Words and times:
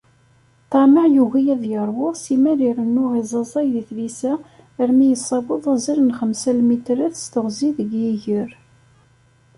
Ṭṭameε, 0.65 1.05
yugi 1.15 1.41
ad 1.53 1.63
yeṛwu, 1.71 2.07
simmal 2.23 2.59
irennu 2.69 3.05
iẓaẓay 3.19 3.67
di 3.73 3.83
tlisa 3.89 4.33
armi 4.81 5.05
yessaweḍ 5.09 5.63
azal 5.73 5.99
n 6.03 6.15
xemsa 6.19 6.51
lmitrat 6.57 7.15
s 7.17 7.25
teɣzi 7.33 7.69
deg 7.77 7.91
yiger. 8.01 8.51